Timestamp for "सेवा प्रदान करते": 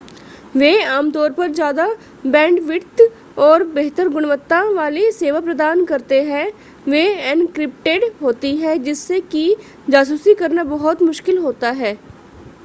5.11-6.21